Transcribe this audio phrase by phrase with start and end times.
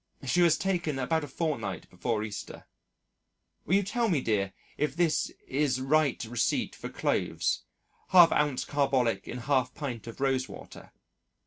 [0.25, 2.65] She was taken about a fortnight before Easter.
[3.67, 7.65] Will you tell me dear if this is right receipt for clothes
[8.11, 8.65] 1/2 oz.
[8.65, 10.91] carbolic in 1/2 pint of rose water.